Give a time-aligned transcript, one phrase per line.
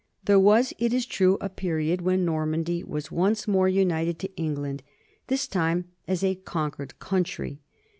[0.25, 4.81] There was, it is true, a period when Normandy was once more united to England,
[5.27, 7.61] this time as a conquered country.